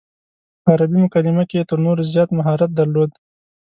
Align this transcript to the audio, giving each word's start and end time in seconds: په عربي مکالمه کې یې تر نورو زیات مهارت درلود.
په 0.63 0.69
عربي 0.75 0.99
مکالمه 1.05 1.43
کې 1.49 1.55
یې 1.59 1.67
تر 1.69 1.77
نورو 1.85 2.01
زیات 2.11 2.29
مهارت 2.37 2.71
درلود. 2.79 3.11